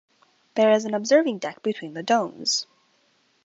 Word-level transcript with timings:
There 0.55 0.71
is 0.71 0.85
an 0.85 0.95
observing 0.95 1.37
deck 1.37 1.61
between 1.61 1.93
the 1.93 2.01
domes. 2.01 2.65